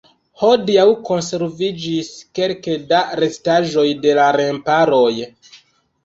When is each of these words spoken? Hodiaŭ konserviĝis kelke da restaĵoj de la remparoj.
Hodiaŭ 0.41 0.85
konserviĝis 1.09 2.07
kelke 2.39 2.77
da 2.93 3.01
restaĵoj 3.23 3.83
de 4.07 4.15
la 4.21 4.25
remparoj. 4.41 5.13